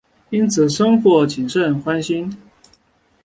[0.31, 2.35] 因此深获景胜欢心。